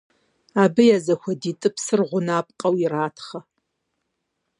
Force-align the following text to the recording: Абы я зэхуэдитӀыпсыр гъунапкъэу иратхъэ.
Абы 0.63 0.83
я 0.95 0.97
зэхуэдитӀыпсыр 1.05 2.01
гъунапкъэу 2.09 2.75
иратхъэ. 2.83 3.39